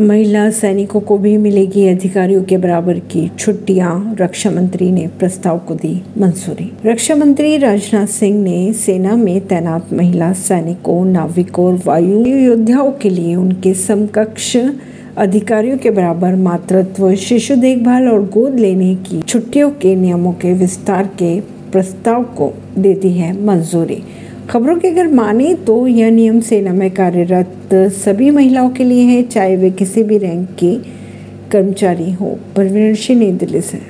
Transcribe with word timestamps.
महिला 0.00 0.50
सैनिकों 0.50 1.00
को 1.00 1.16
भी 1.18 1.36
मिलेगी 1.36 1.86
अधिकारियों 1.88 2.42
के 2.42 2.56
बराबर 2.58 2.98
की 2.98 3.30
छुट्टियाँ 3.38 4.16
रक्षा 4.20 4.50
मंत्री 4.50 4.90
ने 4.92 5.06
प्रस्ताव 5.18 5.58
को 5.58 5.74
दी 5.74 6.02
मंजूरी। 6.18 6.70
रक्षा 6.86 7.14
मंत्री 7.14 7.56
राजनाथ 7.56 8.06
सिंह 8.06 8.42
ने 8.42 8.72
सेना 8.72 9.16
में 9.16 9.40
तैनात 9.46 9.92
महिला 9.92 10.32
सैनिकों, 10.32 11.04
नाविकों 11.04 11.66
और 11.66 11.80
वायु 11.86 12.24
योद्धाओं 12.26 12.90
के 12.92 13.10
लिए 13.10 13.34
उनके 13.34 13.74
समकक्ष 13.74 14.56
अधिकारियों 15.16 15.78
के 15.78 15.90
बराबर 15.90 16.34
मातृत्व, 16.36 17.14
शिशु 17.14 17.56
देखभाल 17.56 18.08
और 18.08 18.24
गोद 18.24 18.58
लेने 18.58 18.94
की 18.94 19.22
छुट्टियों 19.22 19.70
के 19.70 19.94
नियमों 19.96 20.32
के 20.32 20.52
विस्तार 20.54 21.06
के 21.06 21.40
प्रस्ताव 21.40 22.22
को 22.22 22.52
दे 22.78 22.94
दी 22.94 23.12
है 23.12 23.44
मंजूरी। 23.44 24.02
खबरों 24.48 24.76
के 24.76 24.88
अगर 24.88 25.08
माने 25.08 25.54
तो 25.54 25.86
यह 25.86 26.10
नियम 26.10 26.40
सेना 26.40 26.72
में 26.72 26.90
कार्यरत 26.90 27.70
सभी 27.74 28.30
महिलाओं 28.30 28.70
के 28.70 28.84
लिए 28.84 29.02
है, 29.02 29.22
चाहे 29.22 29.56
वे 29.56 29.70
किसी 29.70 30.02
भी 30.02 30.18
रैंक 30.18 30.48
की 30.48 30.76
कर्मचारी 31.52 32.12
हो। 32.12 32.38
परवीन 32.56 32.94
सिंह, 32.94 33.20
नई 33.20 33.30
दिल्ली 33.32 33.60
से। 33.60 33.80